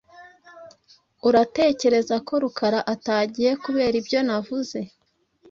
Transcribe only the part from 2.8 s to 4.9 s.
atagiye kubera ibyo navuze?